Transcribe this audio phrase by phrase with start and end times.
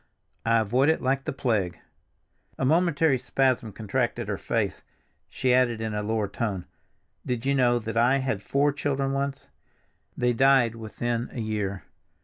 [0.47, 1.77] I avoid it like the plague!"
[2.57, 4.81] A momentary spasm contracted her face;
[5.29, 6.65] she added in a lower tone,
[7.23, 9.47] "Did you know that I had four children once?
[10.17, 11.83] They died within a year."